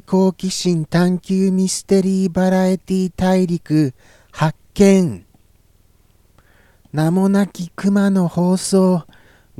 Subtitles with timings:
[0.00, 3.94] 好奇心探求ミステリーバラエティ大陸
[4.32, 5.24] 発見。
[6.92, 9.04] 名もなき熊の放送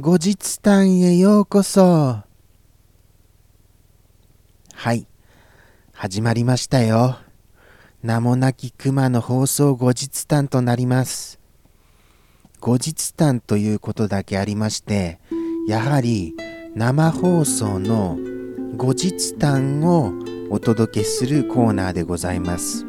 [0.00, 2.24] 後日談へようこそ。
[4.74, 5.06] はい。
[5.92, 7.18] 始まりましたよ。
[8.02, 11.38] 名もなき熊の放送後日談となります。
[12.60, 15.20] 後日談ということだけありまして
[15.68, 16.34] やはり
[16.74, 18.16] 生放送の
[18.76, 20.12] 後日談を
[20.50, 22.84] お届けするコーナーでございます。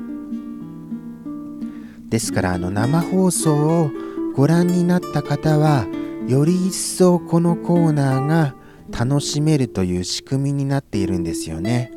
[2.09, 3.91] ですからあの生放送を
[4.35, 5.85] ご覧になった方は
[6.27, 8.55] より一層このコーナーが
[8.91, 11.91] 楽しめるという仕組みになっているんですよね。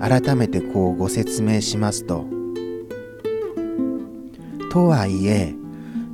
[0.00, 2.26] 改めてこうご説明しますと。
[4.70, 5.54] とはいえ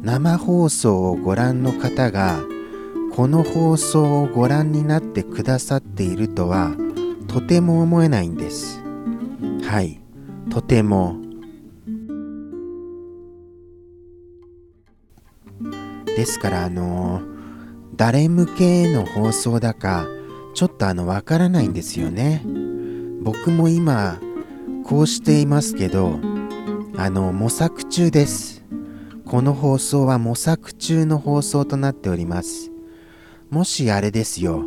[0.02, 2.40] 生放送をご覧の方が
[3.12, 6.74] この放送をご覧になってくださっているとは
[7.36, 8.82] とても思えないんです。
[9.62, 10.00] はい。
[10.50, 11.20] とても。
[16.16, 17.20] ですからあの
[17.94, 20.06] 誰向けの放送だか
[20.54, 22.42] ちょっとあのわからないんですよね。
[23.20, 24.18] 僕も今
[24.86, 26.18] こうしていますけど
[26.96, 28.64] あの模索中です。
[29.26, 32.70] この放送は模索中の放送となっております。
[33.50, 34.64] もしあれですよ。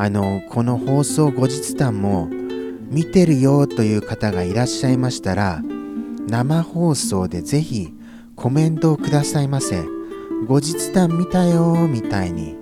[0.00, 2.28] あのこの放送後日談も
[2.88, 5.60] 見てるよという方がいらっしゃいましたら
[6.28, 7.92] 生放送でぜひ
[8.36, 9.84] コメントをくださいませ。
[10.46, 12.56] 後日談見たよみたいに。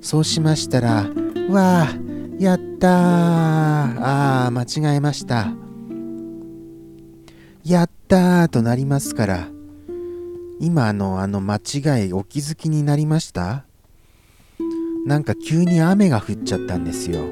[0.00, 1.08] そうしましたら
[1.48, 1.94] わあ
[2.38, 2.90] やったー。
[4.00, 5.52] あー間違えました。
[7.64, 9.48] やったーとなりますから
[10.60, 13.64] 今のあの間違いお気づきになりました？
[15.04, 17.24] なんか急に雨が降っちゃったんですよ。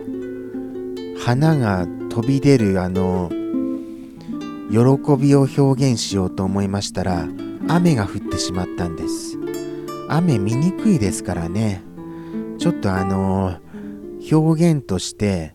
[1.19, 3.31] 花が飛び出るあの
[4.71, 7.27] 喜びを表現しようと思いましたら
[7.69, 9.39] 雨が降ってしまったんです。
[10.09, 11.83] 雨見にくいですからね。
[12.59, 13.57] ちょっとあの
[14.31, 15.55] 表現として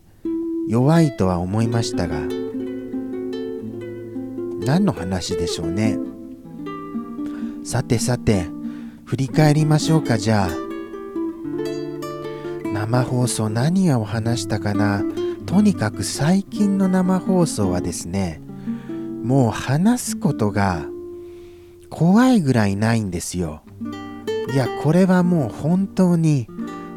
[0.68, 2.20] 弱いとは思いましたが
[4.66, 5.98] 何の話でしょうね。
[7.64, 8.46] さてさて
[9.04, 10.67] 振り返りましょうかじゃあ。
[12.78, 15.02] 生放送何を話したかな？
[15.46, 18.40] とにかく最近の生放送はですね
[19.24, 20.86] もう話すことが
[21.90, 23.62] 怖いぐらいないんですよ。
[24.54, 26.46] いやこれはもう本当に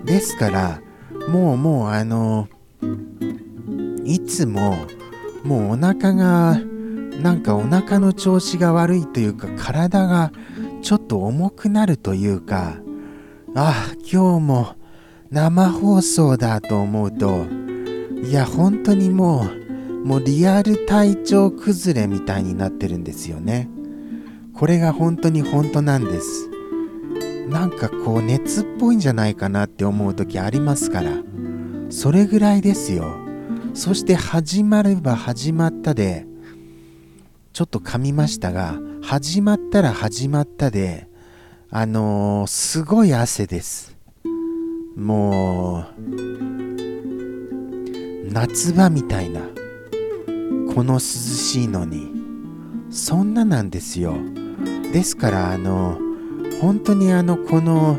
[0.06, 0.82] ですから
[1.28, 2.48] もうもうあの
[4.06, 4.78] いつも
[5.44, 6.60] もうお腹が
[7.24, 10.32] なんかお腹の調子が悪いというか体が
[10.84, 12.76] ちょっと重くなるというか
[13.56, 14.76] あ今日も
[15.32, 17.46] 生放送だと思うと
[18.22, 23.70] いや本当にもうもうリアル体調崩れみたいになってるんですよね。
[24.54, 26.50] これが本当に本当なんです。
[27.48, 31.12] なんかこう熱っぽいんじゃないかなって思う時ありますから。
[31.92, 33.16] それぐらいですよ。
[33.74, 36.26] そして始まれば始まったで
[37.54, 41.08] ちょっと噛みましたが始まったら始まったで
[41.70, 44.01] あのー、すごい汗です。
[44.96, 46.02] もう
[48.32, 49.42] 夏場みたいな
[50.74, 52.12] この涼しいのに
[52.90, 54.16] そんななんですよ。
[54.94, 55.98] ですからあの
[56.62, 57.98] 本当にあのこの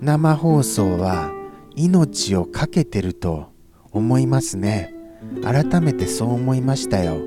[0.00, 1.32] 生放送は
[1.76, 3.52] 命を懸けてると
[3.92, 4.94] 思いますね。
[5.42, 7.18] 改めてそう思いましたよ。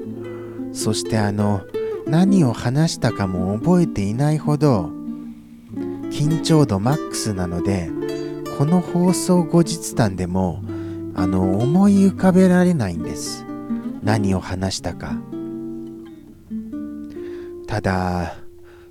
[0.74, 1.62] そしてあの
[2.08, 4.90] 何を話したかも覚えていないほど
[6.10, 7.90] 緊張度マックスなので
[8.58, 10.64] この放送後日談でも
[11.16, 13.46] あの思い浮かべられないんです。
[14.04, 15.18] 何を話したか。
[17.68, 18.36] ただ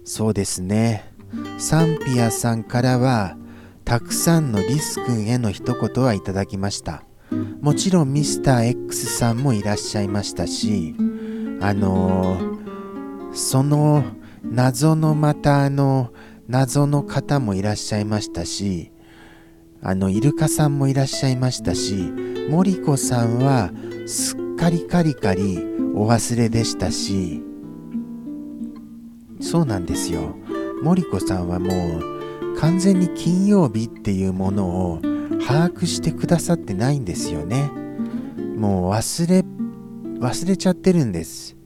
[0.05, 1.13] そうですね。
[1.59, 3.37] サンピアさんからは
[3.85, 7.05] たくさんのリス君への一言はいただきました。
[7.61, 10.95] もちろんミスター X さんもいらっしゃいましたし
[11.61, 14.05] あのー、その
[14.43, 16.13] 謎のまたあの
[16.49, 18.92] 謎の方もいらっしゃいましたし
[19.83, 22.13] あのイルカさんもいらっしゃいましたし
[22.49, 23.71] 森子さんは
[24.07, 25.59] すっかりカリカリ
[25.95, 27.43] お忘れでしたし。
[29.43, 30.37] そうなんですよ。
[30.83, 35.01] 森子さんはもう完全に金曜日っていうものを
[35.47, 37.71] 把握してくださってないんですよね。
[38.57, 39.45] もう忘れ
[40.21, 41.57] 忘れちゃってるんです。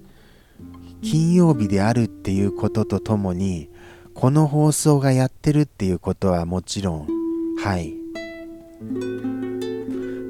[1.02, 3.68] 金曜日であるっていうこととともに
[4.14, 7.06] この放送がやってるっていうことはもちろん
[7.62, 8.05] はい。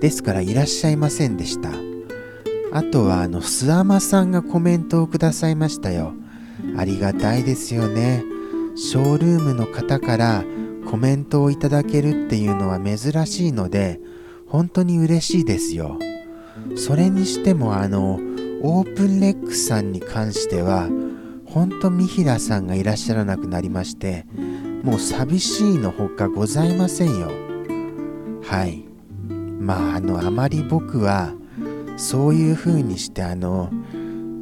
[0.01, 1.71] ですからいらっしゃいませんでした。
[2.73, 6.13] あとはあの諏訪間さんがコメントをくださいましたよ。
[6.77, 8.23] ありがたいですよね。
[8.77, 10.45] ショールームの方から
[10.91, 14.01] コメントをいただけるっていうのは珍しいので
[14.47, 15.99] 本当に嬉しいですよ。
[16.77, 18.21] それにしてもあの
[18.63, 20.89] オープンレックさんに関しては
[21.47, 24.27] 本当三平さんがいらっしゃらなくなりまして
[24.83, 27.46] もう寂しいのほかございませんよ。
[28.47, 28.85] はい。
[29.61, 31.33] まああのあまり僕は
[31.97, 33.71] そういう風にしてあの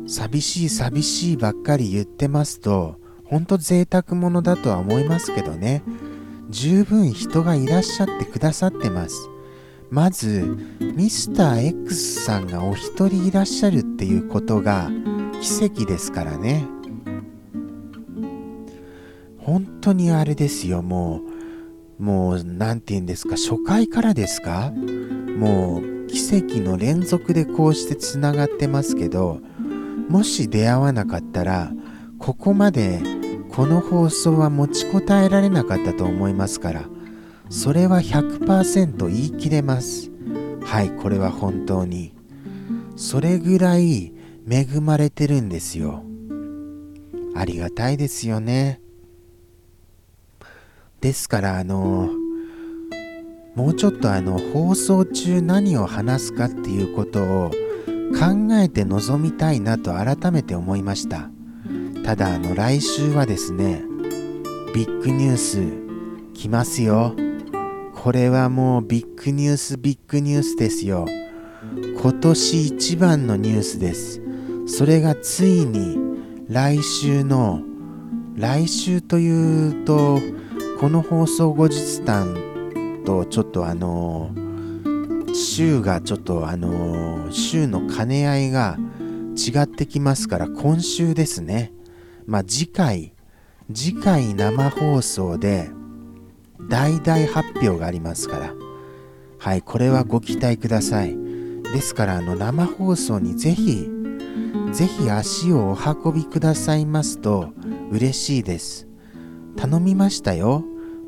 [0.07, 5.83] 寂しい寂しいばっかり言ってますと本当贅沢者だとは思いますけどね。
[6.51, 9.29] 十分人がいらっしゃってくださってます。
[9.91, 14.91] まずミスター X さんがお一人いらっしゃるっていうことが
[15.41, 16.67] 奇跡ですからね。
[19.39, 21.34] 本当にあれですよもう。
[21.99, 23.37] もう何て言うんですか？
[23.37, 24.73] 初回からですか？
[25.37, 29.41] もう奇跡の連続でこうしてつながってますけど
[30.09, 31.73] もし出会わなかったら
[32.19, 33.01] ここまで
[33.51, 36.85] この放送は持ちこたえられなかったと思いますから
[37.49, 40.11] それは100%言い切れます。
[40.65, 42.15] はいこれは本当に。
[42.97, 44.15] それぐらい
[44.49, 46.05] 恵まれてるんですよ。
[47.35, 48.81] ありがたいですよね。
[51.05, 52.09] ですからあの
[53.55, 57.51] もうちょっとあの放送中何を話すかっていうことを
[58.19, 61.29] 考えて臨みたいなと改めて思いました。
[62.07, 63.83] ただあの来週はですね
[64.75, 65.63] ビッグニュース
[66.33, 67.15] 来ますよ。
[67.95, 71.05] これはもうビッグニュースビッグニュースですよ。
[72.01, 74.23] 今年一番のニュースです。
[74.67, 75.99] それがついに
[76.49, 77.61] 来週の
[78.37, 80.19] 来週というと
[80.81, 84.31] この放送後日談とちょっとあの
[85.33, 88.77] 週がちょっとあの週の兼ね合いが
[89.37, 91.73] 違ってきますから今週ですね。
[92.27, 93.15] まあ次回
[93.73, 95.71] 次回生放送で
[96.69, 98.55] 大々発表がありますから。
[99.39, 101.17] はいこれはご期待ください。
[101.63, 103.91] ですからあの生放送にぜひ
[104.73, 107.53] ぜひ足をお運びくださいますと
[107.91, 108.89] 嬉しいです。
[109.57, 110.65] 頼みましたよ。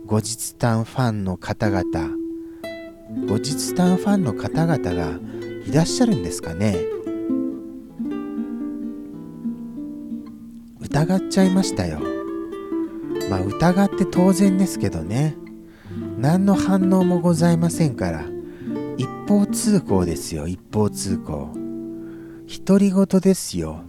[0.06, 1.82] 後日談ファンの方々。
[3.28, 5.18] 後日談ファンの方々が
[5.66, 6.76] いらっしゃるんですかね。
[10.80, 12.00] 疑っちゃいましたよ。
[13.28, 15.36] まあ疑って当然ですけどね。
[16.18, 18.24] 何の反応もございませんから。
[18.96, 21.50] 一方通行ですよ一方通行。
[22.64, 23.82] 独り言ですよ。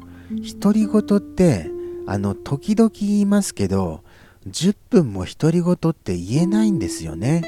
[0.60, 1.70] 独り言って
[2.08, 4.04] あの時々言いますけど
[4.52, 7.44] 10分も独り言って言えないんですよね。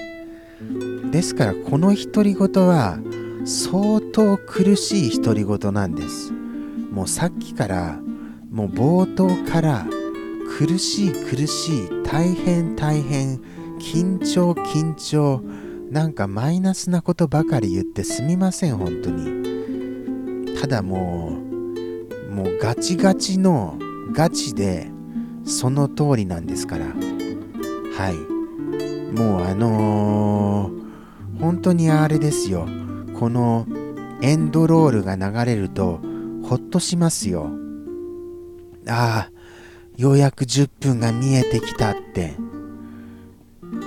[1.12, 3.00] ですからこの独り言は
[3.46, 6.32] 相当苦しい独り言なんです。
[6.92, 8.00] もうさっきから
[8.52, 9.86] もう冒頭から
[10.58, 13.38] 苦しい苦しい大変大変
[13.80, 15.42] 緊張緊張
[15.92, 20.58] なんかマイナスなことばかり言ってすみません本当に。
[20.60, 21.38] ただも
[22.30, 23.80] うもうガチガチの
[24.12, 24.92] ガチで
[25.50, 26.86] その通りなんですから。
[26.86, 28.16] はい。
[29.16, 32.68] もうあのー、本当にあれですよ。
[33.20, 33.68] この
[34.22, 36.00] エンドロールが流れると
[36.44, 37.50] ほっとしますよ。
[38.88, 39.32] ああ
[39.98, 42.36] ようやく10分が見えてきたって。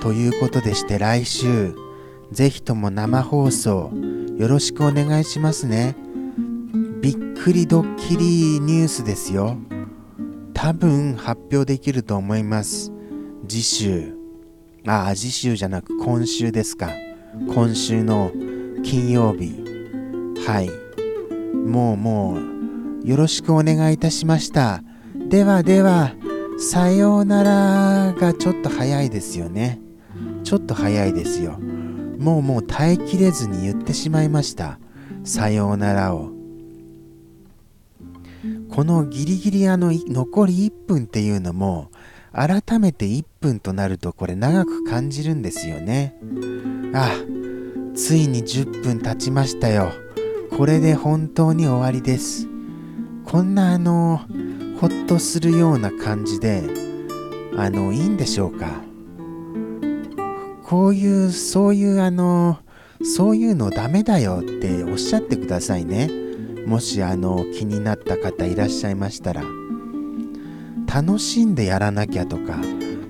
[0.01, 1.75] ということでして来週
[2.33, 3.93] ぜひとも生放送
[4.37, 5.95] よろしくお願いしますね。
[7.01, 9.57] びっくりドッキリニュースですよ。
[10.63, 12.93] 多分発表できると思います。
[13.49, 14.15] 次週。
[14.87, 16.89] ああ次週じゃなく今週ですか。
[17.53, 18.31] 今週の
[18.85, 19.57] 金曜日。
[20.47, 20.71] はい。
[21.53, 22.39] もうも
[23.03, 24.85] うよろしくお願いいたしました。
[25.29, 26.13] ではでは
[26.61, 29.81] さようならがちょっと早いですよね。
[30.45, 31.59] ちょっと早いですよ。
[32.21, 34.79] もうもう耐えきれずに言ってしまいました。
[35.25, 36.42] さようならを。
[38.75, 41.91] このギリギリあの残り1分っていうのも
[42.33, 46.17] 改めて1分となるとこれ長く感じるんですよね。
[46.95, 47.11] あ
[47.95, 49.93] ついに10分経ちましたよ。
[50.57, 52.49] これで本当に終わりです。
[53.27, 54.23] こんなあの
[54.81, 56.63] ほっとするような感じで
[57.59, 58.71] あのいいんでしょうか。
[60.65, 62.59] こういうそういうあの
[63.05, 66.22] そういうのダメだよっておっしゃってくださいね。
[66.67, 69.43] もしあの気になった方いらっしゃいましたら
[70.93, 72.59] 楽しんでやらなきゃとか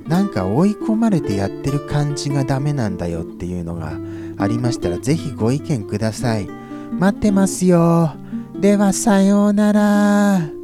[0.07, 3.93] なんか追い込まれてやってる感じがダメなんだよっていうのが
[4.39, 8.13] ありましたら是非ご意見ください待ってますよ
[8.61, 10.62] ではさようなら。